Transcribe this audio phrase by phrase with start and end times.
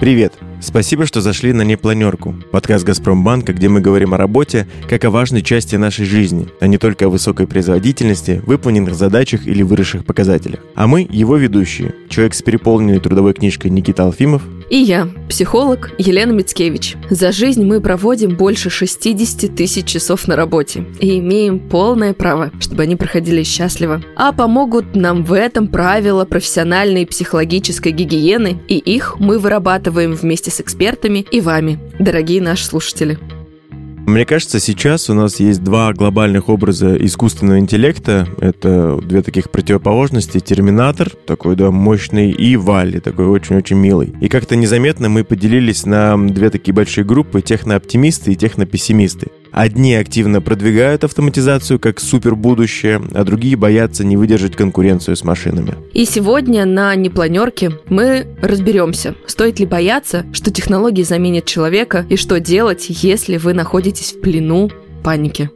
[0.00, 0.32] Привет!
[0.62, 5.42] Спасибо, что зашли на «Непланерку»– подкаст «Газпромбанка», где мы говорим о работе как о важной
[5.42, 10.60] части нашей жизни, а не только о высокой производительности, выполненных задачах или выросших показателях.
[10.74, 11.94] А мы– его ведущие.
[12.08, 16.96] Человек с переполненной трудовой книжкой Никита Алфимов и я, психолог Елена Мицкевич.
[17.10, 22.84] За жизнь мы проводим больше 60 тысяч часов на работе и имеем полное право, чтобы
[22.84, 24.00] они проходили счастливо.
[24.16, 30.60] А помогут нам в этом правила профессиональной психологической гигиены, и их мы вырабатываем вместе с
[30.60, 33.18] экспертами и вами, дорогие наши слушатели.
[34.10, 38.26] Мне кажется, сейчас у нас есть два глобальных образа искусственного интеллекта.
[38.40, 40.40] Это две таких противоположности.
[40.40, 44.12] Терминатор, такой, да, мощный, и Валли, такой очень-очень милый.
[44.20, 49.28] И как-то незаметно мы поделились на две такие большие группы, технооптимисты и технопессимисты.
[49.52, 55.74] Одни активно продвигают автоматизацию как супер будущее, а другие боятся не выдержать конкуренцию с машинами.
[55.92, 62.40] И сегодня на непланерке мы разберемся, стоит ли бояться, что технологии заменят человека, и что
[62.40, 64.70] делать, если вы находитесь в плену
[65.02, 65.50] паники.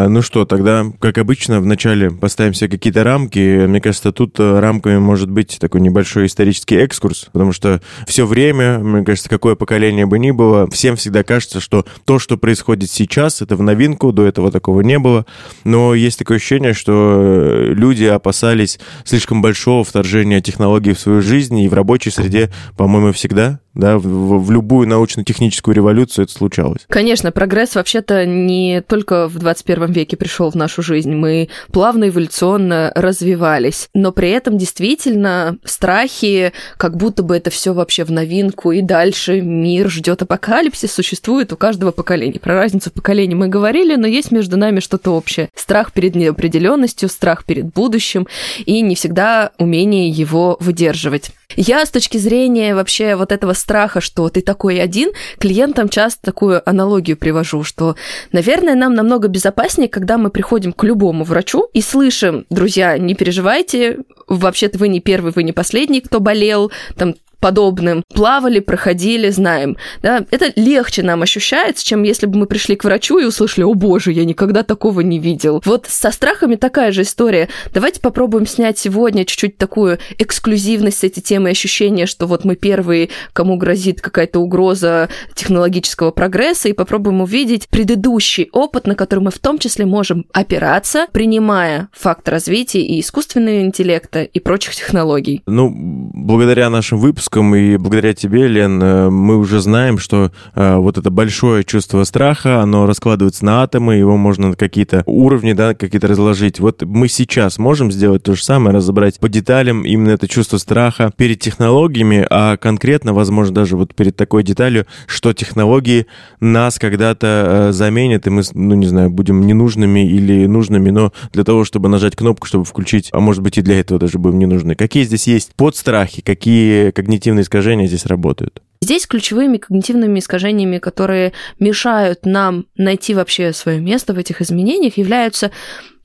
[0.00, 3.66] А, ну что, тогда, как обычно, вначале поставим себе какие-то рамки.
[3.66, 8.78] Мне кажется, тут э, рамками может быть такой небольшой исторический экскурс, потому что все время,
[8.78, 13.42] мне кажется, какое поколение бы ни было, всем всегда кажется, что то, что происходит сейчас,
[13.42, 15.26] это в новинку, до этого такого не было.
[15.64, 21.58] Но есть такое ощущение, что э, люди опасались слишком большого вторжения технологий в свою жизнь,
[21.58, 26.86] и в рабочей среде, по-моему, всегда да, в, в любую научно-техническую революцию это случалось.
[26.88, 32.92] Конечно, прогресс вообще-то не только в 21 веке пришел в нашу жизнь, мы плавно эволюционно
[32.94, 38.82] развивались, но при этом действительно страхи, как будто бы это все вообще в новинку, и
[38.82, 42.40] дальше мир ждет апокалипсис, существует у каждого поколения.
[42.40, 45.48] Про разницу поколений мы говорили, но есть между нами что-то общее.
[45.54, 48.26] Страх перед неопределенностью, страх перед будущим
[48.64, 51.32] и не всегда умение его выдерживать.
[51.56, 56.68] Я с точки зрения вообще вот этого страха, что ты такой один, клиентам часто такую
[56.68, 57.96] аналогию привожу, что,
[58.32, 63.98] наверное, нам намного безопаснее, когда мы приходим к любому врачу и слышим, друзья, не переживайте,
[64.26, 69.76] вообще-то вы не первый, вы не последний, кто болел, там подобным плавали, проходили, знаем.
[70.02, 70.24] Да?
[70.30, 74.12] Это легче нам ощущается, чем если бы мы пришли к врачу и услышали, о боже,
[74.12, 75.62] я никогда такого не видел.
[75.64, 77.48] Вот со страхами такая же история.
[77.72, 83.08] Давайте попробуем снять сегодня чуть-чуть такую эксклюзивность с этой темы, ощущение, что вот мы первые,
[83.32, 89.38] кому грозит какая-то угроза технологического прогресса, и попробуем увидеть предыдущий опыт, на который мы в
[89.38, 95.42] том числе можем опираться, принимая факт развития и искусственного интеллекта и прочих технологий.
[95.46, 100.76] Ну, благодаря нашим выпускам выпуском, и благодаря тебе, Лен, э, мы уже знаем, что э,
[100.76, 105.74] вот это большое чувство страха, оно раскладывается на атомы, его можно на какие-то уровни, да,
[105.74, 106.60] какие-то разложить.
[106.60, 111.12] Вот мы сейчас можем сделать то же самое, разобрать по деталям именно это чувство страха
[111.16, 116.06] перед технологиями, а конкретно, возможно, даже вот перед такой деталью, что технологии
[116.40, 121.44] нас когда-то э, заменят, и мы, ну, не знаю, будем ненужными или нужными, но для
[121.44, 124.46] того, чтобы нажать кнопку, чтобы включить, а может быть и для этого даже будем не
[124.46, 124.74] нужны.
[124.74, 128.62] Какие здесь есть подстрахи, какие когнитивные когнитивные искажения здесь работают?
[128.82, 135.50] Здесь ключевыми когнитивными искажениями, которые мешают нам найти вообще свое место в этих изменениях, являются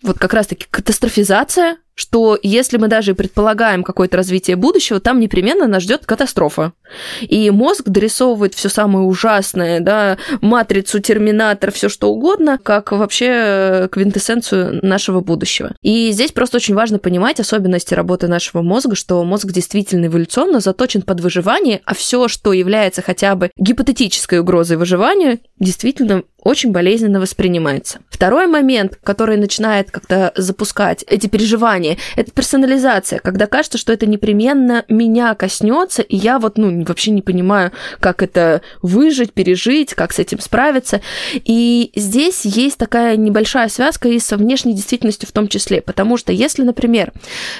[0.01, 5.83] вот как раз-таки катастрофизация, что если мы даже предполагаем какое-то развитие будущего, там непременно нас
[5.83, 6.73] ждет катастрофа.
[7.21, 14.85] И мозг дорисовывает все самое ужасное, да, матрицу, терминатор, все что угодно, как вообще квинтэссенцию
[14.85, 15.71] нашего будущего.
[15.81, 21.01] И здесь просто очень важно понимать особенности работы нашего мозга, что мозг действительно эволюционно заточен
[21.01, 27.99] под выживание, а все, что является хотя бы гипотетической угрозой выживания, действительно очень болезненно воспринимается.
[28.07, 34.85] Второй момент, который начинает как-то запускать эти переживания, это персонализация, когда кажется, что это непременно
[34.87, 40.19] меня коснется, и я вот, ну, вообще не понимаю, как это выжить, пережить, как с
[40.19, 41.01] этим справиться.
[41.33, 46.31] И здесь есть такая небольшая связка и со внешней действительностью в том числе, потому что
[46.31, 47.11] если, например,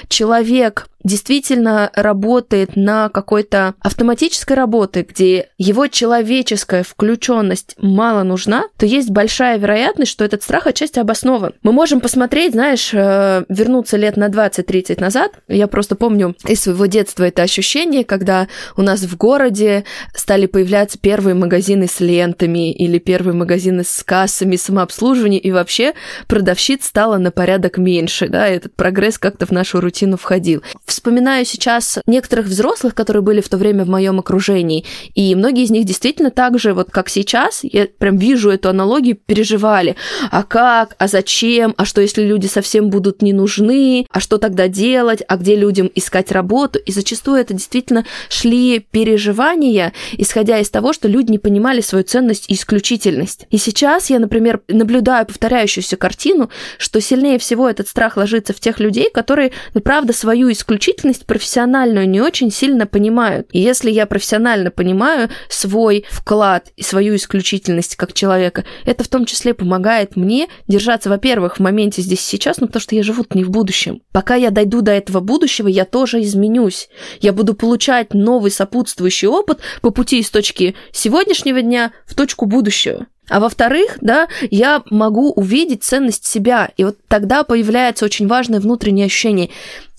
[0.08, 9.10] человек действительно работает на какой-то автоматической работе, где его человеческая включенность мало нужна, то есть
[9.10, 11.52] большая вероятность, что этот страх отчасти обоснован.
[11.62, 15.32] Мы можем посмотреть, знаешь, э, вернуться лет на 20-30 назад.
[15.46, 20.98] Я просто помню из своего детства это ощущение, когда у нас в городе стали появляться
[20.98, 25.94] первые магазины с лентами или первые магазины с кассами самообслуживания, и вообще
[26.26, 30.62] продавщиц стало на порядок меньше, да, этот прогресс как-то в нашу рутину входил.
[30.84, 34.84] В вспоминаю сейчас некоторых взрослых, которые были в то время в моем окружении,
[35.14, 39.18] и многие из них действительно так же, вот как сейчас, я прям вижу эту аналогию,
[39.26, 39.96] переживали.
[40.30, 40.94] А как?
[40.98, 41.74] А зачем?
[41.76, 44.06] А что, если люди совсем будут не нужны?
[44.10, 45.22] А что тогда делать?
[45.28, 46.78] А где людям искать работу?
[46.78, 52.46] И зачастую это действительно шли переживания, исходя из того, что люди не понимали свою ценность
[52.48, 53.46] и исключительность.
[53.50, 56.48] И сейчас я, например, наблюдаю повторяющуюся картину,
[56.78, 60.85] что сильнее всего этот страх ложится в тех людей, которые, ну, правда, свою исключительность
[61.26, 63.48] профессиональную не очень сильно понимают.
[63.52, 69.24] И если я профессионально понимаю свой вклад и свою исключительность как человека, это в том
[69.24, 73.44] числе помогает мне держаться, во-первых, в моменте здесь сейчас, ну, потому что я живу не
[73.44, 74.02] в будущем.
[74.12, 76.88] Пока я дойду до этого будущего, я тоже изменюсь.
[77.20, 83.06] Я буду получать новый сопутствующий опыт по пути из точки сегодняшнего дня в точку будущего.
[83.28, 89.06] А во-вторых, да, я могу увидеть ценность себя, и вот тогда появляется очень важное внутреннее
[89.06, 89.50] ощущение.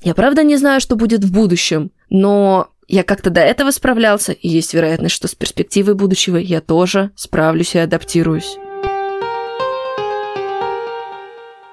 [0.02, 4.48] Я правда не знаю, что будет в будущем, но я как-то до этого справлялся, и
[4.48, 8.58] есть вероятность, что с перспективой будущего я тоже справлюсь и адаптируюсь.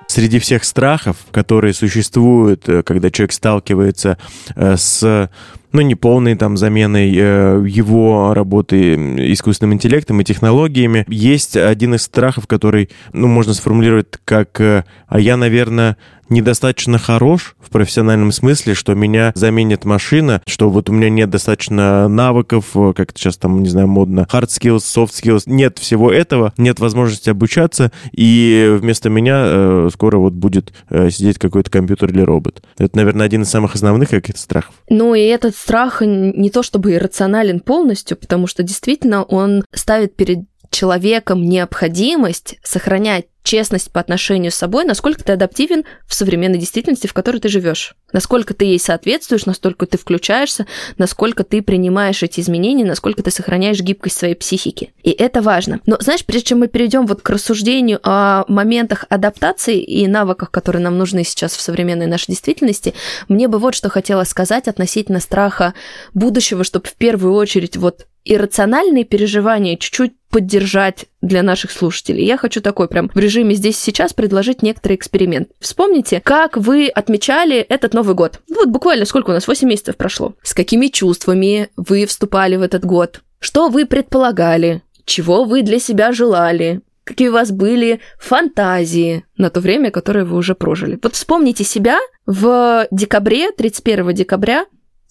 [0.09, 4.19] Среди всех страхов, которые существуют, э, когда человек сталкивается
[4.55, 5.31] э, с
[5.75, 8.95] ну, не полной там заменой э, его работы
[9.33, 11.05] искусственным интеллектом и технологиями.
[11.09, 14.85] Есть один из страхов, который, ну, можно сформулировать как «а
[15.19, 15.97] я, наверное,
[16.29, 22.09] недостаточно хорош в профессиональном смысле, что меня заменит машина, что вот у меня нет достаточно
[22.09, 26.53] навыков, э, как сейчас там, не знаю, модно, hard skills, soft skills, нет всего этого,
[26.57, 32.23] нет возможности обучаться, и вместо меня э, скоро вот будет э, сидеть какой-то компьютер или
[32.23, 32.63] робот.
[32.79, 34.75] Это, наверное, один из самых основных каких-то страхов.
[34.89, 40.41] Ну и этот страх не то чтобы иррационален полностью, потому что действительно он ставит перед
[40.71, 47.13] человеком необходимость сохранять честность по отношению с собой, насколько ты адаптивен в современной действительности, в
[47.13, 47.95] которой ты живешь.
[48.13, 53.81] Насколько ты ей соответствуешь, насколько ты включаешься, насколько ты принимаешь эти изменения, насколько ты сохраняешь
[53.81, 54.95] гибкость своей психики.
[55.03, 55.81] И это важно.
[55.87, 60.83] Но знаешь, прежде чем мы перейдем вот к рассуждению о моментах адаптации и навыках, которые
[60.83, 62.95] нам нужны сейчас в современной нашей действительности,
[63.29, 65.75] мне бы вот что хотела сказать относительно страха
[66.15, 72.25] будущего, чтобы в первую очередь вот иррациональные переживания чуть-чуть поддержать для наших слушателей.
[72.25, 75.51] Я хочу такой прям в режиме здесь сейчас предложить некоторый эксперимент.
[75.61, 78.41] Вспомните, как вы отмечали этот Новый год.
[78.49, 80.35] Ну, вот буквально сколько у нас, 8 месяцев прошло.
[80.43, 83.21] С какими чувствами вы вступали в этот год?
[83.39, 84.83] Что вы предполагали?
[85.05, 86.81] Чего вы для себя желали?
[87.05, 90.99] Какие у вас были фантазии на то время, которое вы уже прожили?
[91.03, 94.65] Вот вспомните себя в декабре, 31 декабря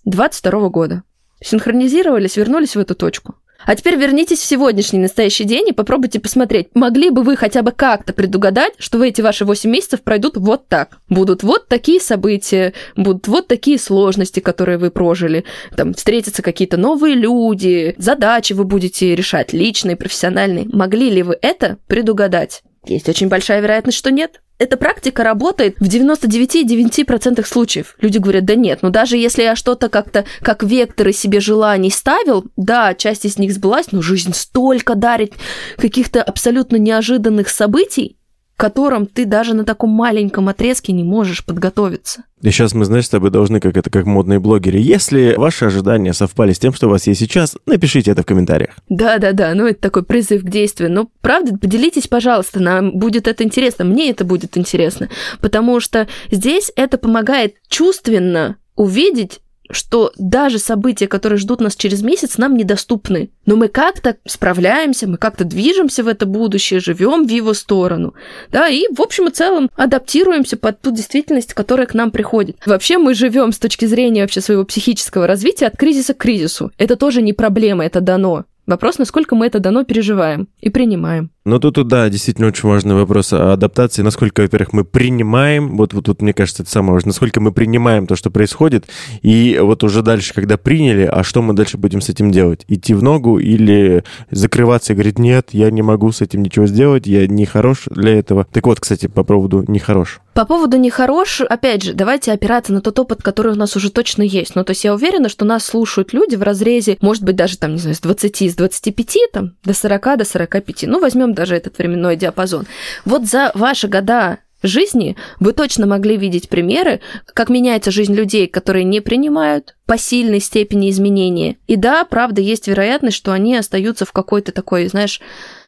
[0.06, 1.04] 22 года.
[1.44, 3.36] Синхронизировались, вернулись в эту точку.
[3.66, 7.72] А теперь вернитесь в сегодняшний настоящий день и попробуйте посмотреть, могли бы вы хотя бы
[7.72, 10.98] как-то предугадать, что в эти ваши 8 месяцев пройдут вот так.
[11.08, 15.46] Будут вот такие события, будут вот такие сложности, которые вы прожили.
[15.78, 20.68] Там встретятся какие-то новые люди, задачи вы будете решать, личные, профессиональные.
[20.72, 22.64] Могли ли вы это предугадать?
[22.86, 24.42] Есть очень большая вероятность, что нет.
[24.64, 27.98] Эта практика работает в 99,9% случаев.
[28.00, 32.46] Люди говорят, да нет, ну даже если я что-то как-то, как векторы себе желаний ставил,
[32.56, 35.34] да, часть из них сбылась, но жизнь столько дарит
[35.76, 38.16] каких-то абсолютно неожиданных событий,
[38.56, 42.24] к которым ты даже на таком маленьком отрезке не можешь подготовиться.
[42.42, 44.78] И сейчас мы, знаешь, с тобой должны, как это, как модные блогеры.
[44.78, 48.72] Если ваши ожидания совпали с тем, что у вас есть сейчас, напишите это в комментариях.
[48.90, 50.92] Да-да-да, ну это такой призыв к действию.
[50.92, 56.72] Ну, правда, поделитесь, пожалуйста, нам будет это интересно, мне это будет интересно, потому что здесь
[56.76, 59.40] это помогает чувственно увидеть
[59.74, 63.30] что даже события, которые ждут нас через месяц, нам недоступны.
[63.46, 68.14] Но мы как-то справляемся, мы как-то движемся в это будущее, живем в его сторону,
[68.52, 72.58] да, и в общем и целом адаптируемся под ту действительность, которая к нам приходит.
[72.66, 76.72] Вообще мы живем с точки зрения вообще своего психического развития от кризиса к кризису.
[76.78, 78.46] Это тоже не проблема, это дано.
[78.66, 81.32] Вопрос, насколько мы это дано переживаем и принимаем.
[81.44, 84.02] Ну, тут, да, действительно очень важный вопрос о адаптации.
[84.02, 88.08] Насколько, во-первых, мы принимаем, вот, вот тут, мне кажется, это самое важное, насколько мы принимаем
[88.08, 88.86] то, что происходит,
[89.22, 92.64] и вот уже дальше, когда приняли, а что мы дальше будем с этим делать?
[92.70, 97.06] Идти в ногу или закрываться и говорить, нет, я не могу с этим ничего сделать,
[97.06, 98.48] я не хорош для этого.
[98.50, 100.22] Так вот, кстати, по поводу не хорош.
[100.34, 104.24] По поводу нехорош, опять же, давайте опираться на тот опыт, который у нас уже точно
[104.24, 104.56] есть.
[104.56, 107.74] Ну, то есть я уверена, что нас слушают люди в разрезе, может быть, даже там,
[107.74, 110.84] не знаю, с 20, с 25, там, до 40, до 45.
[110.84, 112.66] Ну, возьмем даже этот временной диапазон.
[113.06, 117.02] Вот за ваши года жизни вы точно могли видеть примеры,
[117.34, 121.58] как меняется жизнь людей, которые не принимают по сильной степени изменения.
[121.68, 125.22] И да, правда, есть вероятность, что они остаются в какой-то такой, знаешь,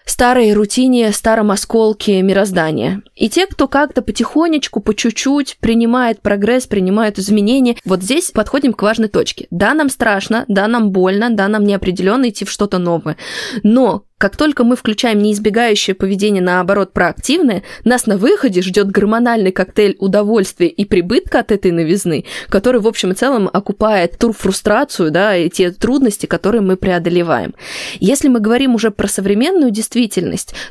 [0.06, 3.02] старой рутине, старом осколке мироздания.
[3.16, 8.82] И те, кто как-то потихонечку, по чуть-чуть принимает прогресс, принимает изменения, вот здесь подходим к
[8.82, 9.48] важной точке.
[9.52, 13.18] Да, нам страшно, да, нам больно, да, нам неопределенно идти в что-то новое.
[13.64, 19.98] Но как только мы включаем неизбегающее поведение, наоборот, проактивное, нас на выходе ждет гормональный коктейль
[20.00, 25.36] удовольствия и прибытка от этой новизны, который, в общем и целом, окупает ту фрустрацию, да,
[25.36, 27.56] и те трудности, которые мы преодолеваем.
[28.00, 29.95] Если мы говорим уже про современную действительность,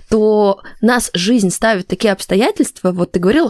[0.09, 3.49] то нас жизнь ставит такие обстоятельства, вот ты говорил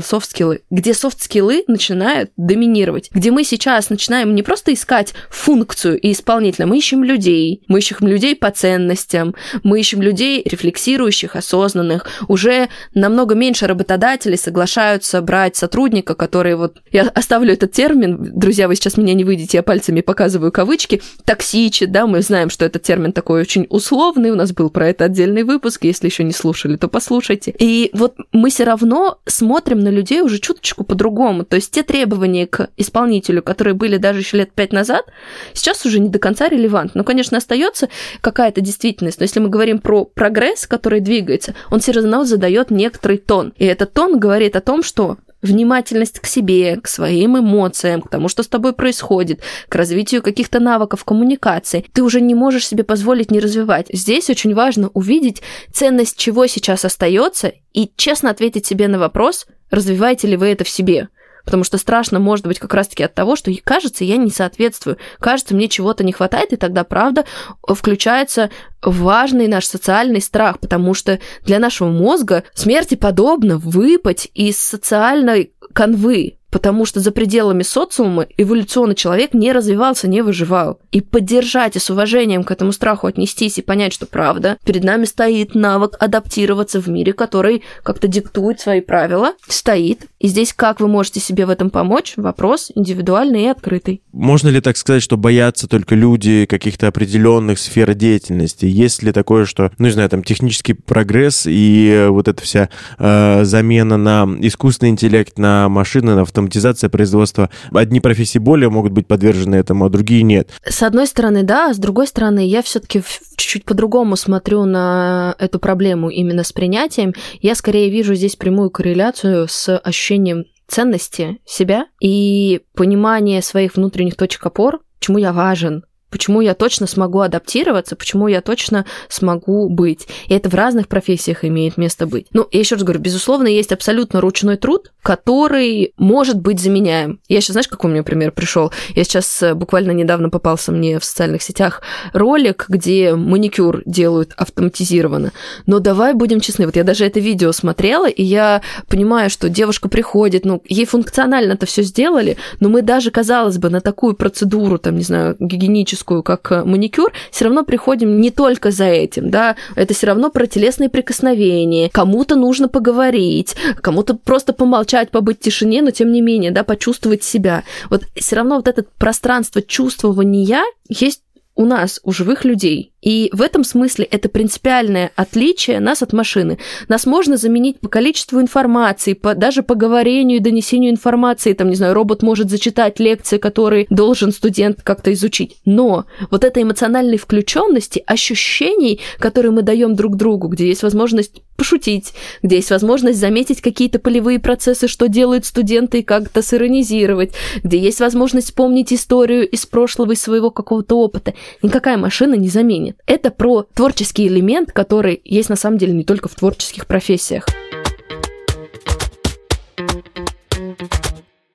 [0.00, 6.12] soft skills, где skills начинают доминировать, где мы сейчас начинаем не просто искать функцию и
[6.12, 12.06] исполнителя, мы ищем людей, мы ищем людей по ценностям, мы ищем людей рефлексирующих, осознанных.
[12.28, 16.78] Уже намного меньше работодателей соглашаются брать сотрудника, который вот...
[16.90, 21.92] Я оставлю этот термин, друзья, вы сейчас меня не выйдете, я пальцами показываю кавычки, токсичит,
[21.92, 25.44] да, мы знаем, что этот термин такой очень условный, у нас был про это отдельный
[25.44, 27.54] выпуск, если еще не слушали, то послушайте.
[27.58, 32.46] И вот мы все равно смотрим на людей уже чуточку по-другому, то есть те требования
[32.46, 35.06] к исполнителю, которые были даже еще лет пять назад,
[35.54, 36.98] сейчас уже не до конца релевантны.
[36.98, 37.88] Ну, конечно, остается
[38.20, 43.54] какая-то действительность, если мы говорим про прогресс, который двигается, он все равно задает некоторый тон.
[43.56, 48.28] И этот тон говорит о том, что внимательность к себе, к своим эмоциям, к тому,
[48.28, 53.30] что с тобой происходит, к развитию каких-то навыков коммуникации, ты уже не можешь себе позволить
[53.30, 53.86] не развивать.
[53.92, 60.28] Здесь очень важно увидеть ценность, чего сейчас остается, и честно ответить себе на вопрос, развиваете
[60.28, 61.08] ли вы это в себе
[61.46, 65.54] потому что страшно может быть как раз-таки от того, что кажется, я не соответствую, кажется,
[65.54, 67.24] мне чего-то не хватает, и тогда, правда,
[67.66, 68.50] включается
[68.82, 76.35] важный наш социальный страх, потому что для нашего мозга смерти подобно выпать из социальной канвы,
[76.50, 80.80] потому что за пределами социума эволюционно человек не развивался, не выживал.
[80.92, 85.04] И поддержать и с уважением к этому страху отнестись и понять, что правда, перед нами
[85.04, 90.06] стоит навык адаптироваться в мире, который как-то диктует свои правила, стоит.
[90.20, 92.14] И здесь как вы можете себе в этом помочь?
[92.16, 94.02] Вопрос индивидуальный и открытый.
[94.12, 98.66] Можно ли так сказать, что боятся только люди каких-то определенных сфер деятельности?
[98.66, 103.44] Есть ли такое, что, ну не знаю, там технический прогресс и вот эта вся э,
[103.44, 107.50] замена на искусственный интеллект, на машины, на автоматизация производства.
[107.72, 110.50] Одни профессии более могут быть подвержены этому, а другие нет.
[110.64, 113.02] С одной стороны, да, а с другой стороны, я все-таки
[113.36, 117.14] чуть-чуть по-другому смотрю на эту проблему именно с принятием.
[117.40, 124.44] Я скорее вижу здесь прямую корреляцию с ощущением ценности себя и понимание своих внутренних точек
[124.44, 130.06] опор, чему я важен, почему я точно смогу адаптироваться, почему я точно смогу быть.
[130.28, 132.26] И это в разных профессиях имеет место быть.
[132.32, 137.20] Ну, я еще раз говорю, безусловно, есть абсолютно ручной труд, который может быть заменяем.
[137.28, 138.72] Я сейчас, знаешь, какой у меня пример пришел?
[138.94, 141.82] Я сейчас э, буквально недавно попался мне в социальных сетях
[142.12, 145.32] ролик, где маникюр делают автоматизированно.
[145.66, 149.88] Но давай будем честны, вот я даже это видео смотрела, и я понимаю, что девушка
[149.88, 154.78] приходит, ну, ей функционально это все сделали, но мы даже, казалось бы, на такую процедуру,
[154.78, 159.30] там, не знаю, гигиеническую, эстетическую, как э, маникюр, все равно приходим не только за этим,
[159.30, 165.42] да, это все равно про телесные прикосновения, кому-то нужно поговорить, кому-то просто помолчать, побыть в
[165.42, 167.64] тишине, но тем не менее, да, почувствовать себя.
[167.90, 171.22] Вот все равно вот это пространство чувствования есть
[171.54, 172.92] у нас, у живых людей.
[173.06, 176.58] И в этом смысле это принципиальное отличие нас от машины.
[176.88, 181.52] Нас можно заменить по количеству информации, по, даже по говорению и донесению информации.
[181.52, 185.58] Там, не знаю, робот может зачитать лекции, которые должен студент как-то изучить.
[185.64, 192.12] Но вот этой эмоциональной включенности, ощущений, которые мы даем друг другу, где есть возможность пошутить,
[192.42, 197.32] где есть возможность заметить какие-то полевые процессы, что делают студенты, и как-то сиронизировать,
[197.62, 201.34] где есть возможность вспомнить историю из прошлого, из своего какого-то опыта.
[201.62, 202.95] Никакая машина не заменит.
[203.04, 207.46] Это про творческий элемент, который есть на самом деле не только в творческих профессиях.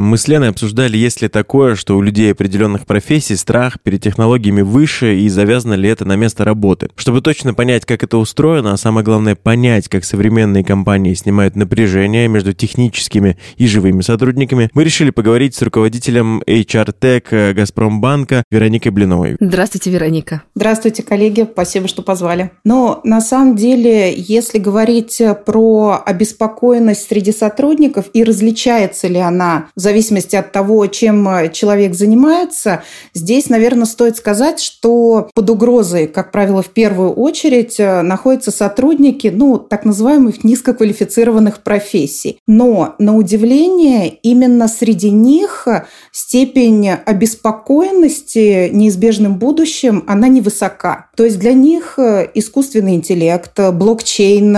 [0.01, 4.63] Мы с Леной обсуждали, есть ли такое, что у людей определенных профессий страх перед технологиями
[4.63, 6.89] выше и завязано ли это на место работы.
[6.95, 12.27] Чтобы точно понять, как это устроено, а самое главное понять, как современные компании снимают напряжение
[12.27, 19.37] между техническими и живыми сотрудниками, мы решили поговорить с руководителем HR Tech Газпромбанка Вероникой Блиновой.
[19.39, 20.41] Здравствуйте, Вероника.
[20.55, 21.47] Здравствуйте, коллеги.
[21.51, 22.49] Спасибо, что позвали.
[22.63, 29.90] Но на самом деле, если говорить про обеспокоенность среди сотрудников и различается ли она в
[29.91, 32.83] зависимости от того, чем человек занимается.
[33.13, 39.57] Здесь, наверное, стоит сказать, что под угрозой, как правило, в первую очередь находятся сотрудники, ну,
[39.57, 42.39] так называемых низкоквалифицированных профессий.
[42.47, 45.67] Но, на удивление, именно среди них
[46.11, 51.09] степень обеспокоенности неизбежным будущим, она невысока.
[51.17, 51.99] То есть для них
[52.33, 54.55] искусственный интеллект, блокчейн,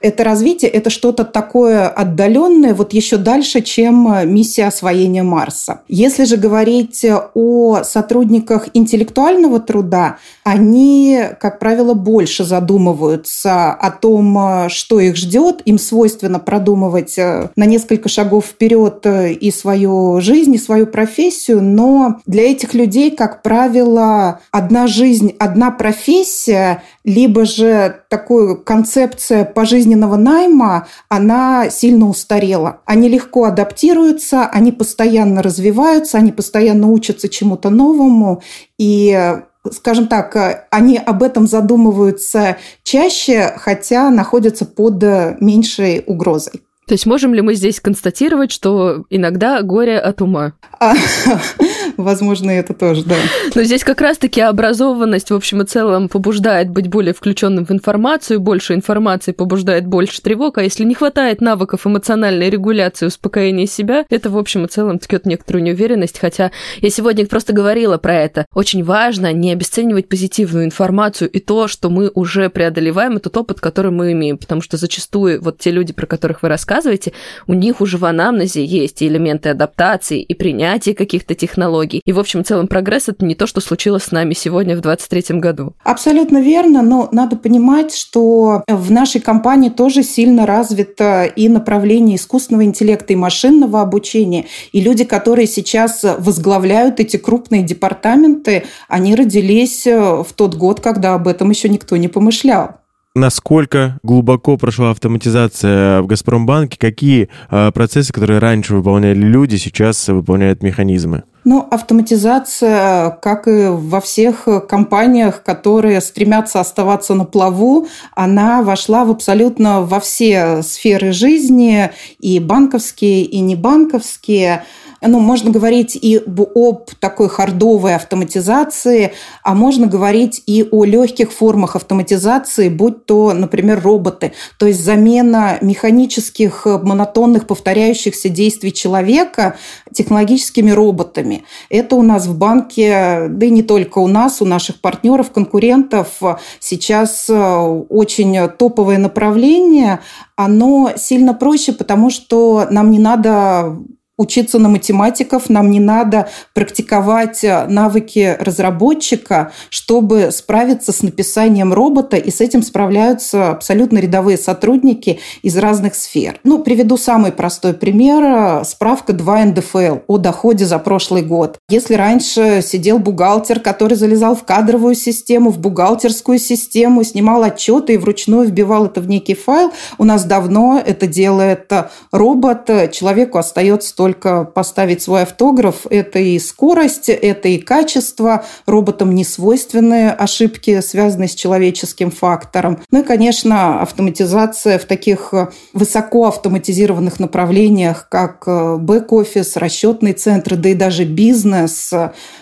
[0.00, 5.80] это развитие, это что-то такое отдаленное, вот еще дальше, чем миссия освоения Марса.
[5.88, 7.04] Если же говорить
[7.34, 15.62] о сотрудниках интеллектуального труда, они, как правило, больше задумываются о том, что их ждет.
[15.64, 21.62] Им свойственно продумывать э, на несколько шагов вперед э, и свою жизнь, и свою профессию,
[21.62, 30.16] но для этих людей, как правило, одна жизнь, одна профессия, либо же такую концепция пожизненного
[30.16, 32.80] найма, она сильно устарела.
[32.84, 38.42] Они легко адаптируются, они постоянно развиваются, они постоянно учатся чему-то новому,
[38.76, 39.38] и
[39.72, 46.60] скажем так, они об этом задумываются чаще, хотя находятся под меньшей угрозой.
[46.86, 50.52] То есть можем ли мы здесь констатировать, что иногда горе от ума?
[51.96, 53.16] Возможно, это тоже, да.
[53.54, 58.40] Но здесь как раз-таки образованность в общем и целом побуждает быть более включенным в информацию,
[58.40, 64.30] больше информации побуждает больше тревог, а если не хватает навыков эмоциональной регуляции, успокоения себя, это
[64.30, 66.50] в общем и целом ткет некоторую неуверенность, хотя
[66.80, 68.46] я сегодня просто говорила про это.
[68.54, 73.90] Очень важно не обесценивать позитивную информацию и то, что мы уже преодолеваем, этот опыт, который
[73.90, 77.12] мы имеем, потому что зачастую вот те люди, про которых вы рассказываете,
[77.46, 81.85] у них уже в анамнезе есть и элементы адаптации, и принятия каких-то технологий.
[81.94, 85.38] И, в общем, целом прогресс– это не то, что случилось с нами сегодня в 2023
[85.38, 85.74] году.
[85.82, 92.64] Абсолютно верно, но надо понимать, что в нашей компании тоже сильно развито и направление искусственного
[92.64, 94.46] интеллекта, и машинного обучения.
[94.72, 101.28] И люди, которые сейчас возглавляют эти крупные департаменты, они родились в тот год, когда об
[101.28, 102.80] этом еще никто не помышлял
[103.16, 110.62] насколько глубоко прошла автоматизация в «Газпромбанке», какие э, процессы, которые раньше выполняли люди, сейчас выполняют
[110.62, 111.24] механизмы?
[111.48, 117.86] Ну, автоматизация, как и во всех компаниях, которые стремятся оставаться на плаву,
[118.16, 124.64] она вошла в абсолютно во все сферы жизни, и банковские, и небанковские
[125.00, 129.12] ну, можно говорить и об такой хардовой автоматизации,
[129.42, 135.58] а можно говорить и о легких формах автоматизации, будь то, например, роботы, то есть замена
[135.60, 139.56] механических монотонных повторяющихся действий человека
[139.92, 141.44] технологическими роботами.
[141.70, 146.20] Это у нас в банке, да и не только у нас, у наших партнеров, конкурентов
[146.60, 150.00] сейчас очень топовое направление.
[150.36, 153.76] Оно сильно проще, потому что нам не надо
[154.16, 162.16] учиться на математиков, нам не надо практиковать э, навыки разработчика, чтобы справиться с написанием робота,
[162.16, 166.40] и с этим справляются абсолютно рядовые сотрудники из разных сфер.
[166.44, 168.64] Ну, приведу самый простой пример.
[168.64, 171.58] Справка 2 НДФЛ о доходе за прошлый год.
[171.68, 177.96] Если раньше сидел бухгалтер, который залезал в кадровую систему, в бухгалтерскую систему, снимал отчеты и
[177.98, 181.70] вручную вбивал это в некий файл, у нас давно это делает
[182.12, 182.70] робот.
[182.92, 185.84] Человеку остается только только поставить свой автограф.
[185.90, 188.44] Это и скорость, это и качество.
[188.64, 192.78] Роботам не свойственные ошибки, связанные с человеческим фактором.
[192.92, 195.34] Ну и, конечно, автоматизация в таких
[195.72, 201.92] высоко автоматизированных направлениях, как э, бэк-офис, расчетные центры, да и даже бизнес,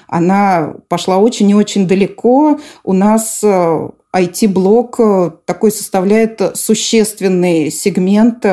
[0.07, 2.61] она пошла очень и очень далеко.
[2.83, 8.45] У нас IT-блок э, такой составляет существенный сегмент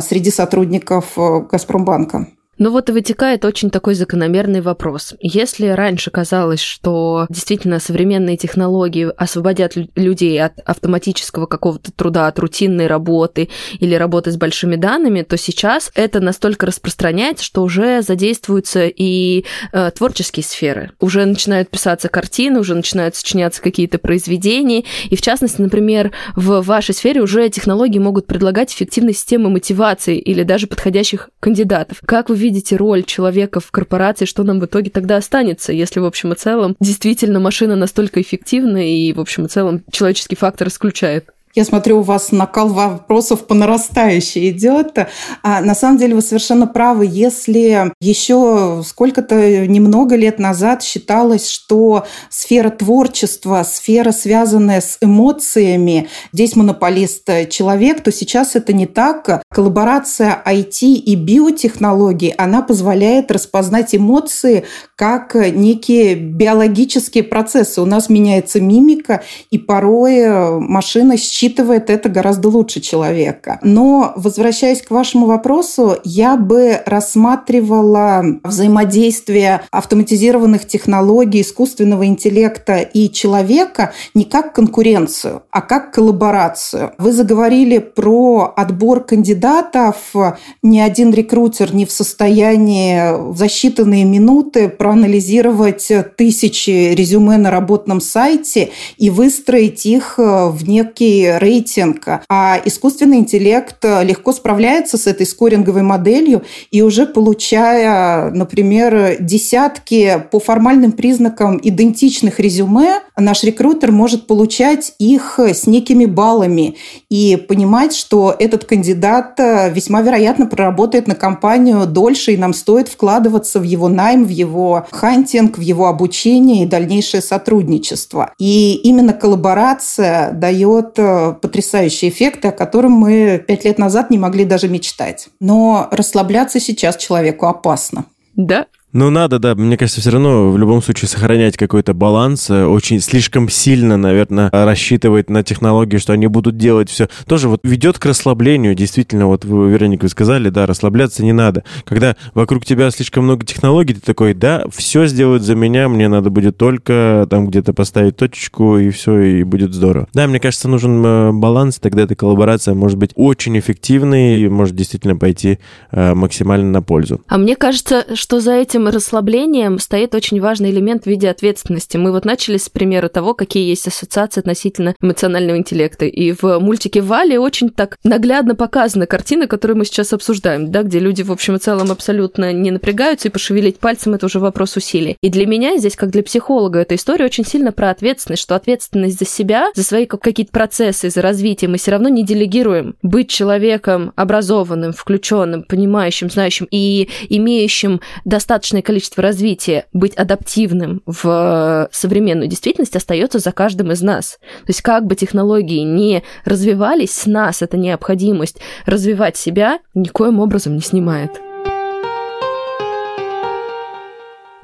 [0.00, 2.26] среди сотрудников э, Газпромбанка.
[2.62, 5.14] Ну вот и вытекает очень такой закономерный вопрос.
[5.18, 12.86] Если раньше казалось, что действительно современные технологии освободят людей от автоматического какого-то труда, от рутинной
[12.86, 13.48] работы
[13.80, 19.90] или работы с большими данными, то сейчас это настолько распространяется, что уже задействуются и э,
[19.90, 20.92] творческие сферы.
[21.00, 24.84] Уже начинают писаться картины, уже начинают сочиняться какие-то произведения.
[25.10, 30.44] И в частности, например, в вашей сфере уже технологии могут предлагать эффективные системы мотивации или
[30.44, 31.98] даже подходящих кандидатов.
[32.06, 36.04] Как вы видите роль человека в корпорации, что нам в итоге тогда останется, если в
[36.04, 41.30] общем и целом действительно машина настолько эффективна и в общем и целом человеческий фактор исключает?
[41.54, 44.96] Я смотрю, у вас накал вопросов по нарастающей идет.
[45.42, 47.06] А, на самом деле вы совершенно правы.
[47.06, 56.56] Если еще сколько-то немного лет назад считалось, что сфера творчества, сфера, связанная с эмоциями, здесь
[56.56, 59.42] монополист человек, то сейчас это не так.
[59.50, 64.64] Коллаборация IT и биотехнологий, она позволяет распознать эмоции
[64.96, 67.82] как некие биологические процессы.
[67.82, 73.58] У нас меняется мимика, и порой машина считает считывает это гораздо лучше человека.
[73.62, 83.92] Но, возвращаясь к вашему вопросу, я бы рассматривала взаимодействие автоматизированных технологий, искусственного интеллекта и человека
[84.14, 86.92] не как конкуренцию, а как коллаборацию.
[86.98, 90.14] Вы заговорили про отбор кандидатов.
[90.62, 98.70] Ни один рекрутер не в состоянии в засчитанные минуты проанализировать тысячи резюме на работном сайте
[98.96, 106.42] и выстроить их в некий рейтинг, а искусственный интеллект легко справляется с этой скоринговой моделью
[106.70, 115.38] и уже получая, например, десятки по формальным признакам идентичных резюме, наш рекрутер может получать их
[115.38, 116.76] с некими баллами
[117.08, 123.60] и понимать, что этот кандидат весьма вероятно проработает на компанию дольше, и нам стоит вкладываться
[123.60, 128.32] в его найм, в его хантинг, в его обучение и дальнейшее сотрудничество.
[128.38, 130.98] И именно коллаборация дает
[131.30, 135.28] потрясающие эффекты, о котором мы пять лет назад не могли даже мечтать.
[135.40, 138.04] Но расслабляться сейчас человеку опасно.
[138.34, 139.54] Да, ну, надо, да.
[139.54, 142.50] Мне кажется, все равно в любом случае сохранять какой-то баланс.
[142.50, 147.08] Э, очень слишком сильно, наверное, рассчитывать на технологии, что они будут делать все.
[147.26, 148.74] Тоже вот ведет к расслаблению.
[148.74, 151.64] Действительно, вот вы, Вероника, вы сказали, да, расслабляться не надо.
[151.84, 156.30] Когда вокруг тебя слишком много технологий, ты такой, да, все сделают за меня, мне надо
[156.30, 160.08] будет только там где-то поставить точечку, и все, и будет здорово.
[160.12, 164.76] Да, мне кажется, нужен э, баланс, тогда эта коллаборация может быть очень эффективной и может
[164.76, 165.58] действительно пойти
[165.90, 167.22] э, максимально на пользу.
[167.28, 171.96] А мне кажется, что за этим этим расслаблением стоит очень важный элемент в виде ответственности.
[171.96, 176.06] Мы вот начали с примера того, какие есть ассоциации относительно эмоционального интеллекта.
[176.06, 180.98] И в мультике Вали очень так наглядно показана картина, которую мы сейчас обсуждаем, да, где
[180.98, 185.16] люди, в общем и целом, абсолютно не напрягаются, и пошевелить пальцем– это уже вопрос усилий.
[185.22, 189.18] И для меня здесь, как для психолога, эта история очень сильно про ответственность, что ответственность
[189.18, 192.96] за себя, за свои какие-то процессы, за развитие мы все равно не делегируем.
[193.02, 201.88] Быть человеком образованным, включенным, понимающим, знающим и имеющим достаточно достаточное количество развития, быть адаптивным в
[201.92, 204.38] современную действительность остается за каждым из нас.
[204.64, 210.74] То есть как бы технологии не развивались, с нас эта необходимость развивать себя никоим образом
[210.74, 211.51] не снимает.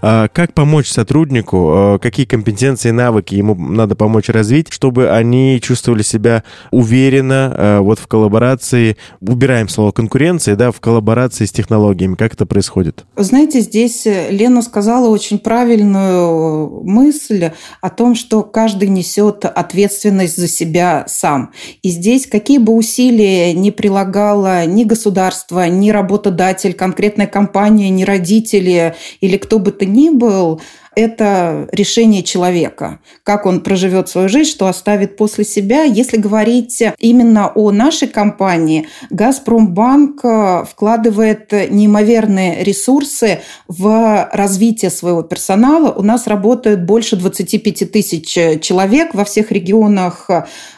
[0.00, 6.02] Как помочь сотруднику, а какие компетенции и навыки ему надо помочь развить, чтобы они чувствовали
[6.02, 12.14] себя уверенно а, вот в коллаборации, убираем слово конкуренции, да, в коллаборации с технологиями.
[12.14, 13.04] Как это происходит?
[13.16, 21.04] Знаете, здесь Лена сказала очень правильную мысль о том, что каждый несет ответственность за себя
[21.08, 21.52] сам.
[21.82, 28.94] И здесь какие бы усилия ни прилагала ни государство, ни работодатель, конкретная компания, ни родители
[29.20, 30.60] или кто бы то ни был,
[30.98, 35.84] это решение человека, как он проживет свою жизнь, что оставит после себя.
[35.84, 45.92] Если говорить именно о нашей компании, «Газпромбанк» вкладывает неимоверные ресурсы в развитие своего персонала.
[45.92, 50.28] У нас работают больше 25 тысяч человек во всех регионах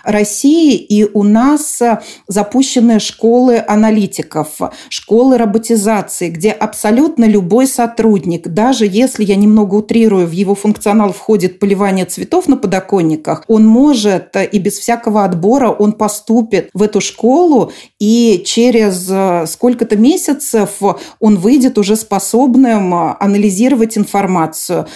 [0.05, 1.81] России, и у нас
[2.29, 4.59] запущены школы аналитиков,
[4.91, 11.13] школы роботизации, где абсолютно любой сотрудник, даже если я немного утрирую, цитирую, в его функционал
[11.13, 17.01] входит поливание цветов на подоконниках, он может и без всякого отбора он поступит в эту
[17.01, 20.71] школу, и через э, сколько-то месяцев
[21.21, 24.87] он выйдет уже способным анализировать информацию,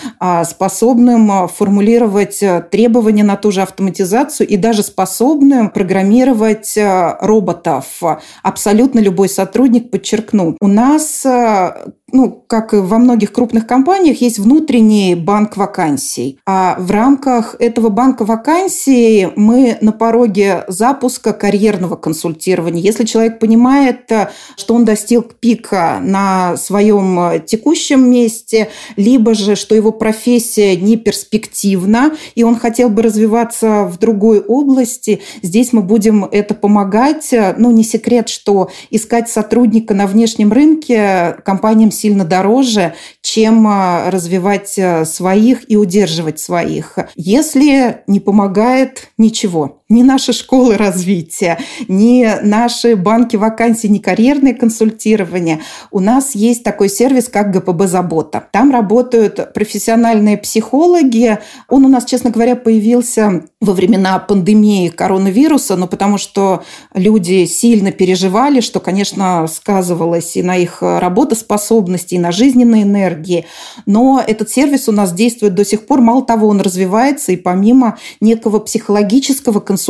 [0.45, 8.03] способным формулировать требования на ту же автоматизацию и даже способным программировать э, роботов.
[8.43, 10.57] Абсолютно любой сотрудник, подчеркну.
[10.61, 16.39] У нас э, ну, как и во многих крупных компаниях, есть внутренний банк вакансий.
[16.47, 22.81] А в рамках этого банка вакансий мы на пороге запуска карьерного консультирования.
[22.81, 24.11] Если человек понимает,
[24.57, 32.13] что он достиг пика на своем текущем месте, либо же, что его профессия не перспективна,
[32.37, 37.35] и он хотел бы развиваться в другой области, здесь мы будем это помогать.
[37.59, 44.79] Ну, не секрет, что искать сотрудника на внешнем рынке компаниям сильно дороже, чем а, развивать
[44.79, 46.99] а, своих и удерживать своих.
[47.17, 55.61] Если не помогает, ничего ни наши школы развития, ни наши банки вакансий, ни карьерное консультирование.
[55.91, 58.47] У нас есть такой сервис, как ГПБ «Забота».
[58.53, 61.39] Там работают профессиональные психологи.
[61.69, 67.93] Он у нас, честно говоря, появился во времена пандемии коронавируса, но потому что люди сильно
[67.93, 73.47] переживали, что, конечно, сказывалось и на их работоспособности, и на жизненной энергии.
[73.87, 76.01] Но этот сервис у нас действует до сих пор.
[76.01, 79.84] Мало того, он развивается, и помимо некого психологического консультирования,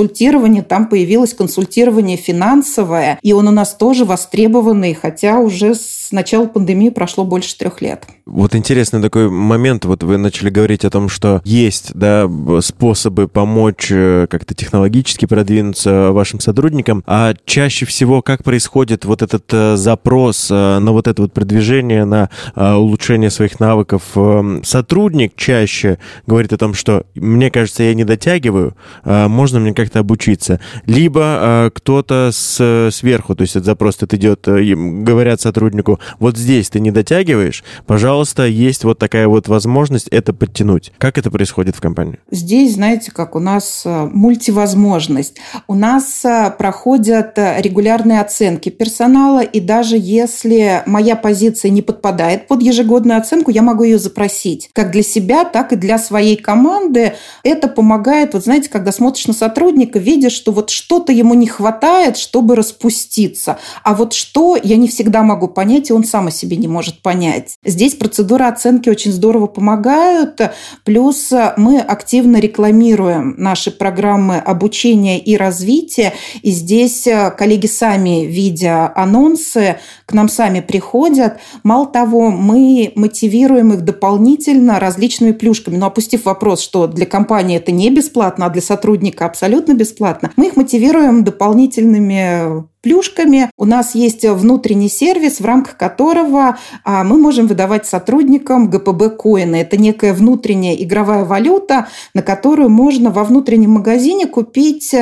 [0.63, 6.91] там появилось консультирование финансовое, и он у нас тоже востребованный, хотя уже с начала пандемии
[6.91, 8.05] прошло больше трех лет.
[8.27, 9.85] Вот интересный такой момент.
[9.85, 12.31] Вот вы начали говорить о том, что есть да,
[12.63, 19.45] способы помочь э, как-то технологически продвинуться вашим сотрудникам, а чаще всего как происходит вот этот
[19.53, 24.03] э, запрос э, на вот это вот продвижение, на улучшение своих навыков?
[24.15, 30.01] Эм, сотрудник чаще говорит о том, что мне кажется, я не дотягиваю, можно мне как-то
[30.01, 30.61] обучиться.
[30.87, 36.81] Либо кто-то с, сверху, то есть этот запрос этот идет, говорят сотруднику, вот здесь ты
[36.81, 40.93] не дотягиваешь, пожалуйста, есть вот такая вот возможность это подтянуть.
[40.99, 42.19] Как это происходит в компании?
[42.31, 45.37] Здесь, знаете, как у нас э, мультивозможность.
[45.67, 52.47] У нас э, проходят э, регулярные оценки персонала, и даже если моя позиция не подпадает
[52.47, 54.71] под ежегодную оценку, я могу ее запросить.
[54.73, 57.15] Как для себя, так и для своей команды.
[57.43, 62.17] Это помогает, вот знаете, когда смотришь на сотрудника, видишь, что вот что-то ему не хватает,
[62.17, 63.59] чтобы распуститься.
[63.83, 67.57] А вот что, я не всегда могу понять, он сам о себе не может понять.
[67.65, 70.41] Здесь процедура оценки очень здорово помогают.
[70.85, 76.13] Плюс мы активно рекламируем наши программы обучения и развития.
[76.43, 81.39] И здесь коллеги сами, видя анонсы, к нам сами приходят.
[81.63, 85.77] Мало того, мы мотивируем их дополнительно различными плюшками.
[85.77, 90.49] Но опустив вопрос, что для компании это не бесплатно, а для сотрудника абсолютно бесплатно, мы
[90.49, 93.51] их мотивируем дополнительными плюшками.
[93.57, 99.57] У нас есть внутренний сервис, в рамках которого а, мы можем выдавать сотрудникам ГПБ коины.
[99.57, 104.95] Это некая внутренняя игровая валюта, на которую можно во внутреннем магазине купить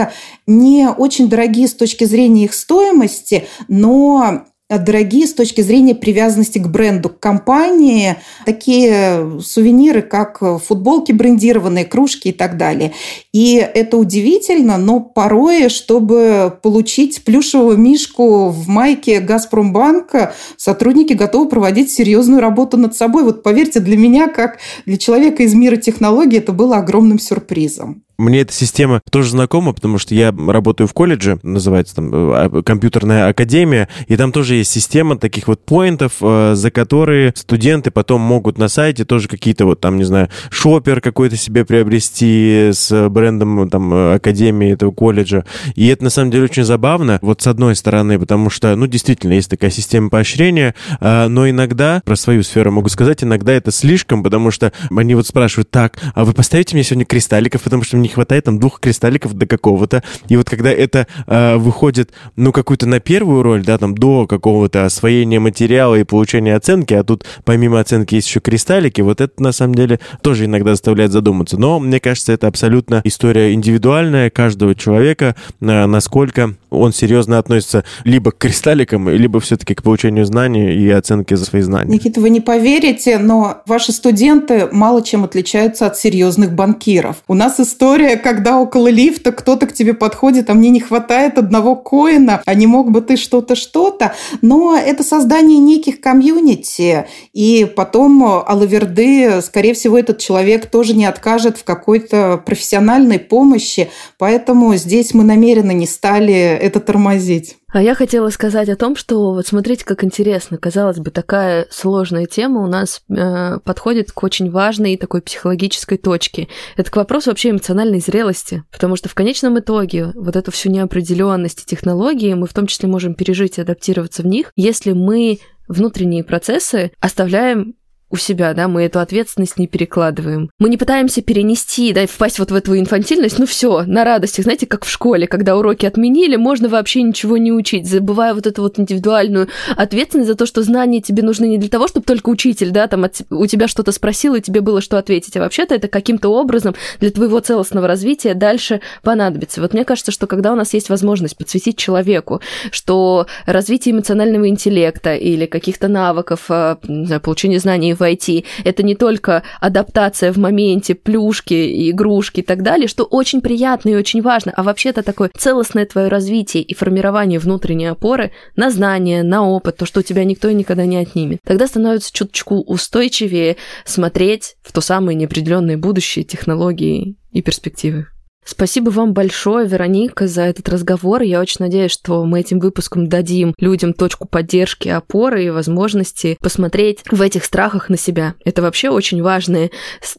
[0.47, 4.45] не очень дорогие с точки зрения их стоимости, но
[4.79, 8.17] дорогие с точки зрения привязанности к бренду, к компании.
[8.45, 12.93] Такие сувениры, как футболки брендированные, кружки и так далее.
[13.33, 21.91] И это удивительно, но порой, чтобы получить плюшевого мишку в майке «Газпромбанка», сотрудники готовы проводить
[21.91, 23.25] серьезную работу над собой.
[23.25, 28.03] Вот поверьте, для меня, как для человека из мира технологий, это было огромным сюрпризом.
[28.23, 33.29] Мне эта система тоже знакома, потому что я работаю в колледже, называется там э, компьютерная
[33.29, 38.59] академия, и там тоже есть система таких вот поинтов, э, за которые студенты потом могут
[38.59, 43.93] на сайте тоже какие-то вот там, не знаю, шопер какой-то себе приобрести с брендом там
[43.93, 45.45] академии этого колледжа.
[45.75, 49.33] И это на самом деле очень забавно, вот с одной стороны, потому что, ну, действительно,
[49.33, 54.23] есть такая система поощрения, э, но иногда, про свою сферу могу сказать, иногда это слишком,
[54.23, 58.12] потому что они вот спрашивают, так, а вы поставите мне сегодня кристалликов, потому что мне
[58.13, 60.03] хватает там двух кристалликов до какого-то.
[60.29, 64.85] И вот когда это э, выходит, ну, какую-то на первую роль, да, там, до какого-то
[64.85, 69.53] освоения материала и получения оценки, а тут помимо оценки есть еще кристаллики, вот это на
[69.53, 71.59] самом деле тоже иногда заставляет задуматься.
[71.59, 78.31] Но мне кажется, это абсолютно история индивидуальная каждого человека, э, насколько он серьезно относится либо
[78.31, 81.93] к кристалликам, либо все-таки к получению знаний и оценке за свои знания.
[81.93, 87.17] Никита, вы не поверите, но ваши студенты мало чем отличаются от серьезных банкиров.
[87.29, 87.92] У нас история,
[88.23, 92.67] когда около лифта кто-то к тебе подходит, а мне не хватает одного коина, а не
[92.67, 94.15] мог бы ты что-то, что-то.
[94.41, 97.07] Но это создание неких комьюнити.
[97.33, 103.91] И потом Алаверды, скорее всего, этот человек тоже не откажет в какой-то профессиональной помощи.
[104.19, 107.57] Поэтому здесь мы намеренно не стали это тормозить.
[107.73, 110.59] А я хотела сказать о том, что вот смотрите, как интересно.
[110.59, 116.49] Казалось бы, такая сложная тема у нас э, подходит к очень важной такой психологической точке.
[116.77, 121.63] Это к вопросу вообще эмоциональной зрелости, потому что в конечном итоге вот эту всю неопределенность
[121.63, 126.25] и технологии мы в том числе можем пережить и адаптироваться в них, если мы внутренние
[126.25, 127.75] процессы оставляем
[128.13, 130.51] у себя, да, мы эту ответственность не перекладываем.
[130.59, 134.67] Мы не пытаемся перенести, да, впасть вот в эту инфантильность, ну все, на радостях, знаете,
[134.67, 138.79] как в школе, когда уроки отменили, можно вообще ничего не учить, забывая вот эту вот
[138.79, 142.87] индивидуальную ответственность за то, что знания тебе нужны не для того, чтобы только учитель, да,
[142.87, 146.29] там от, у тебя что-то спросил, и тебе было что ответить, а вообще-то это каким-то
[146.29, 149.63] образом для твоего целостного развития дальше понадобится.
[149.63, 155.15] Вот мне кажется, что когда у нас есть возможность подсветить человеку, что развитие эмоционального интеллекта
[155.15, 156.77] или каких-то навыков, а,
[157.23, 158.45] получение знаний в войти.
[158.65, 163.95] Это не только адаптация в моменте, плюшки, игрушки и так далее, что очень приятно и
[163.95, 169.49] очень важно, а вообще-то такое целостное твое развитие и формирование внутренней опоры на знания, на
[169.49, 171.39] опыт, то, что у тебя никто и никогда не отнимет.
[171.47, 178.07] Тогда становится чуточку устойчивее смотреть в то самое неопределенное будущее, технологии и перспективы.
[178.45, 181.23] Спасибо вам большое, Вероника, за этот разговор.
[181.23, 187.05] Я очень надеюсь, что мы этим выпуском дадим людям точку поддержки, опоры и возможности посмотреть
[187.11, 188.35] в этих страхах на себя.
[188.45, 189.71] Это вообще очень важный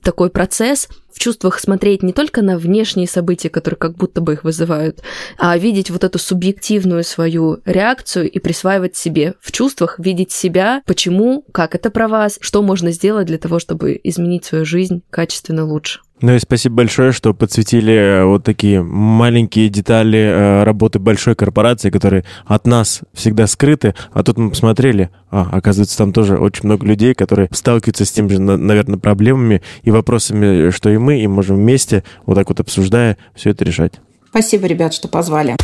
[0.01, 4.43] такой процесс, в чувствах смотреть не только на внешние события, которые как будто бы их
[4.43, 5.03] вызывают,
[5.37, 9.35] а видеть вот эту субъективную свою реакцию и присваивать себе.
[9.39, 13.99] В чувствах видеть себя, почему, как это про вас, что можно сделать для того, чтобы
[14.03, 15.99] изменить свою жизнь качественно лучше.
[16.23, 21.89] Ну и спасибо большое, что подсветили э, вот такие маленькие детали э, работы большой корпорации,
[21.89, 23.93] которые от нас всегда скрыты.
[24.13, 28.29] А тут мы посмотрели, а, оказывается, там тоже очень много людей, которые сталкиваются с теми
[28.29, 33.17] же, наверное, проблемами и вопросами, что и мы, и можем вместе, вот так вот обсуждая,
[33.35, 33.99] все это решать.
[34.29, 35.57] Спасибо, ребят, что позвали.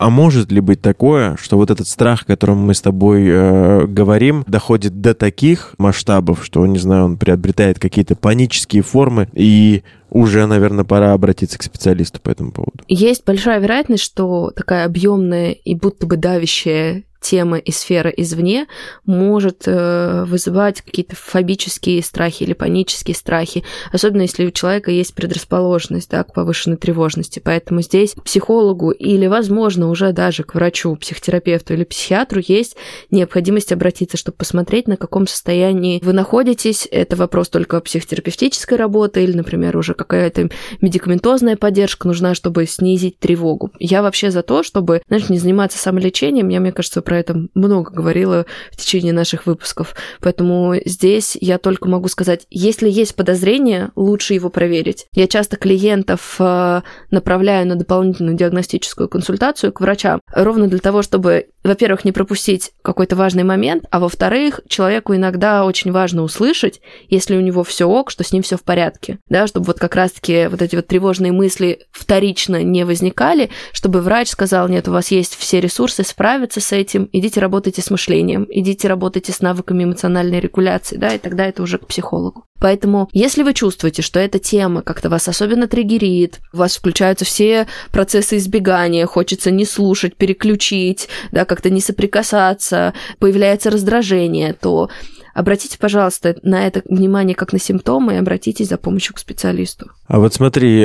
[0.00, 3.86] А может ли быть такое, что вот этот страх, о котором мы с тобой э,
[3.86, 10.46] говорим, доходит до таких масштабов, что, не знаю, он приобретает какие-то панические формы, и уже,
[10.46, 12.82] наверное, пора обратиться к специалисту по этому поводу?
[12.88, 18.66] Есть большая вероятность, что такая объемная и будто бы давящая тема и сфера извне
[19.04, 26.10] может э, вызывать какие-то фобические страхи или панические страхи, особенно если у человека есть предрасположенность
[26.10, 27.40] да, к повышенной тревожности.
[27.42, 32.76] Поэтому здесь к психологу или, возможно, уже даже к врачу, психотерапевту или психиатру есть
[33.10, 36.88] необходимость обратиться, чтобы посмотреть, на каком состоянии вы находитесь.
[36.90, 40.48] Это вопрос только психотерапевтической работы или, например, уже какая-то
[40.80, 43.70] медикаментозная поддержка нужна, чтобы снизить тревогу.
[43.78, 46.48] Я вообще за то, чтобы, знаешь, не заниматься самолечением.
[46.48, 49.96] Я, мне кажется, про это много говорила в течение наших выпусков.
[50.20, 55.06] Поэтому здесь я только могу сказать, если есть подозрение, лучше его проверить.
[55.12, 61.48] Я часто клиентов э, направляю на дополнительную диагностическую консультацию к врачам, ровно для того, чтобы,
[61.64, 67.40] во-первых, не пропустить какой-то важный момент, а во-вторых, человеку иногда очень важно услышать, если у
[67.40, 70.62] него все ок, что с ним все в порядке, да, чтобы вот как раз-таки вот
[70.62, 75.60] эти вот тревожные мысли вторично не возникали, чтобы врач сказал, нет, у вас есть все
[75.60, 80.96] ресурсы справиться с этим, этим, идите работайте с мышлением, идите работайте с навыками эмоциональной регуляции,
[80.96, 82.44] да, и тогда это уже к психологу.
[82.60, 87.66] Поэтому, если вы чувствуете, что эта тема как-то вас особенно триггерит, у вас включаются все
[87.90, 94.90] процессы избегания, хочется не слушать, переключить, да, как-то не соприкасаться, появляется раздражение, то
[95.34, 99.90] обратите, пожалуйста, на это внимание как на симптомы и обратитесь за помощью к специалисту.
[100.06, 100.80] А вот смотри,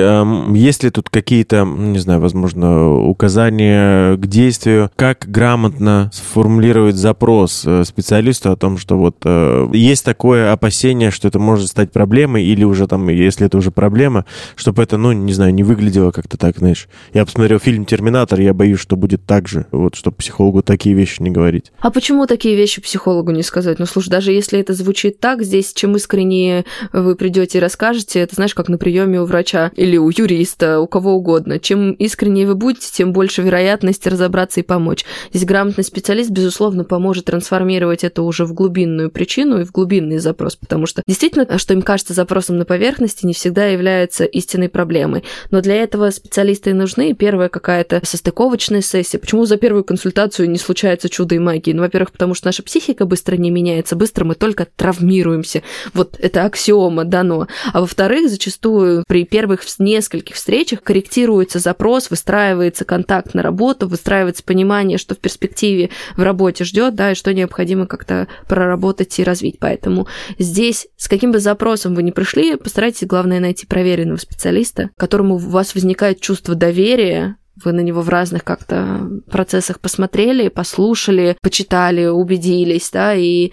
[0.54, 7.84] есть ли тут какие-то, не знаю, возможно, указания к действию, как грамотно сформулировать запрос э,
[7.86, 12.64] специалисту о том, что вот э, есть такое опасение, что это может стать проблемой, или
[12.64, 16.58] уже там, если это уже проблема, чтобы это, ну, не знаю, не выглядело как-то так,
[16.58, 16.88] знаешь.
[17.12, 21.24] Я посмотрел фильм «Терминатор», я боюсь, что будет так же, вот, чтобы психологу такие вещи
[21.24, 21.72] не говорить.
[21.80, 23.80] А почему такие вещи психологу не сказать?
[23.80, 28.36] Ну, слушай, даже если это звучит так, здесь чем искреннее вы придете и расскажете, это
[28.36, 31.60] знаешь, как на приеме у врача или у юриста, у кого угодно.
[31.60, 35.06] Чем искреннее вы будете, тем больше вероятности разобраться и помочь.
[35.32, 40.56] Здесь грамотный специалист, безусловно, поможет трансформировать это уже в глубинную причину и в глубинный запрос,
[40.56, 45.24] потому что действительно, что им кажется запросом на поверхности, не всегда является истинной проблемой.
[45.52, 47.14] Но для этого специалисты и нужны.
[47.14, 49.18] Первая какая-то состыковочная сессия.
[49.18, 51.72] Почему за первую консультацию не случается чудо и магии?
[51.72, 55.64] Ну, во-первых, потому что наша психика быстро не меняется, быстро мы только травмируемся.
[55.94, 57.48] Вот это аксиома дано.
[57.74, 64.98] А во-вторых, зачастую при первых нескольких встречах корректируется запрос, выстраивается контакт на работу, выстраивается понимание,
[64.98, 69.58] что в перспективе в работе ждет, да, и что необходимо как-то проработать и развить.
[69.60, 70.08] Поэтому
[70.38, 75.38] здесь, с каким бы запросом вы ни пришли, постарайтесь, главное, найти проверенного специалиста, которому у
[75.38, 82.90] вас возникает чувство доверия, вы на него в разных как-то процессах посмотрели, послушали, почитали, убедились,
[82.92, 83.52] да, и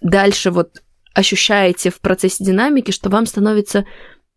[0.00, 0.82] дальше вот
[1.14, 3.86] ощущаете в процессе динамики, что вам становится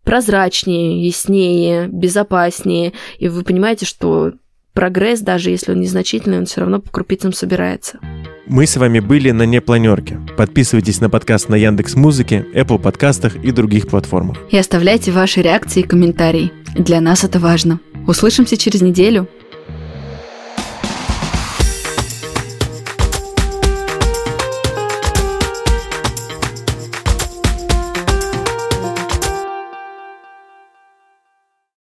[0.04, 4.34] прозрачнее, яснее, безопаснее, и вы понимаете, что
[4.74, 8.00] прогресс, даже если он незначительный, он все равно по крупицам собирается.
[8.48, 10.20] Мы с вами были на Непланерке.
[10.38, 14.38] Подписывайтесь на подкаст на Яндекс Музыке, Apple подкастах и других платформах.
[14.50, 16.52] И оставляйте ваши реакции и комментарии.
[16.76, 17.80] Для нас это важно.
[18.08, 19.28] Услышимся через неделю.